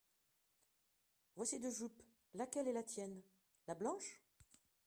[1.35, 2.01] Voici deux jupes.
[2.33, 3.21] Laquelle est la tienne?
[3.67, 4.19] La blanche.